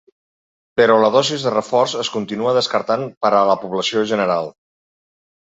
[0.79, 4.53] Però la dosi de reforç es continua descartant per a la població general.